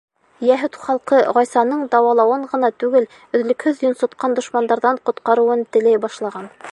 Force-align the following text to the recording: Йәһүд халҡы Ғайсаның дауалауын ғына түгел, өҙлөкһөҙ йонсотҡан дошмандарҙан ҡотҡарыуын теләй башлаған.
Йәһүд 0.45 0.77
халҡы 0.85 1.19
Ғайсаның 1.37 1.83
дауалауын 1.95 2.47
ғына 2.55 2.71
түгел, 2.85 3.05
өҙлөкһөҙ 3.41 3.85
йонсотҡан 3.87 4.37
дошмандарҙан 4.41 5.01
ҡотҡарыуын 5.11 5.65
теләй 5.77 6.05
башлаған. 6.07 6.53